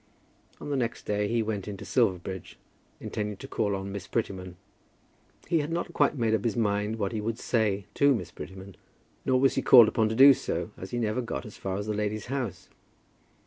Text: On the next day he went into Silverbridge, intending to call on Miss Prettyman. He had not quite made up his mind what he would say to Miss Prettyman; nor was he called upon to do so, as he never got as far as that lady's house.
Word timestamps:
On 0.59 0.71
the 0.71 0.75
next 0.75 1.05
day 1.05 1.27
he 1.27 1.43
went 1.43 1.67
into 1.67 1.85
Silverbridge, 1.85 2.57
intending 2.99 3.37
to 3.37 3.47
call 3.47 3.75
on 3.75 3.91
Miss 3.91 4.07
Prettyman. 4.07 4.55
He 5.47 5.59
had 5.59 5.71
not 5.71 5.93
quite 5.93 6.17
made 6.17 6.33
up 6.33 6.43
his 6.43 6.55
mind 6.57 6.95
what 6.95 7.11
he 7.11 7.21
would 7.21 7.37
say 7.37 7.85
to 7.93 8.15
Miss 8.15 8.31
Prettyman; 8.31 8.77
nor 9.25 9.39
was 9.39 9.53
he 9.53 9.61
called 9.61 9.87
upon 9.89 10.09
to 10.09 10.15
do 10.15 10.33
so, 10.33 10.71
as 10.75 10.89
he 10.89 10.97
never 10.97 11.21
got 11.21 11.45
as 11.45 11.55
far 11.57 11.77
as 11.77 11.85
that 11.85 11.93
lady's 11.97 12.25
house. 12.25 12.67